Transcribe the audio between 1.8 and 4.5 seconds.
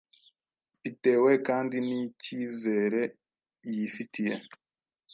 ni icyizere yifitiye.